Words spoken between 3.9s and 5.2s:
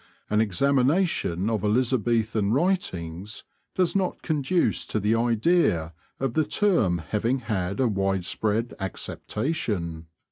not conduce to the